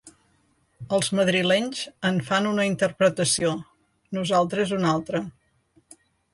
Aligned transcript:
Els 0.97 1.09
madrilenys 1.19 1.83
en 2.11 2.17
fan 2.31 2.49
una 2.53 2.67
interpretació, 2.71 3.53
nosaltres 4.19 4.77
una 4.81 4.93
altra. 4.97 5.25